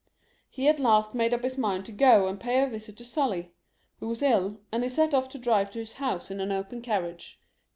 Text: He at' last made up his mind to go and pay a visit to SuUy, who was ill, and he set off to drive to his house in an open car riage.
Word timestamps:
He 0.49 0.67
at' 0.67 0.79
last 0.79 1.13
made 1.13 1.31
up 1.31 1.43
his 1.43 1.59
mind 1.59 1.85
to 1.85 1.91
go 1.91 2.25
and 2.27 2.39
pay 2.39 2.63
a 2.63 2.67
visit 2.67 2.97
to 2.97 3.03
SuUy, 3.03 3.49
who 3.99 4.07
was 4.07 4.23
ill, 4.23 4.59
and 4.71 4.81
he 4.81 4.89
set 4.89 5.13
off 5.13 5.29
to 5.29 5.37
drive 5.37 5.69
to 5.73 5.77
his 5.77 5.93
house 5.93 6.31
in 6.31 6.39
an 6.39 6.51
open 6.51 6.81
car 6.81 7.03
riage. 7.03 7.35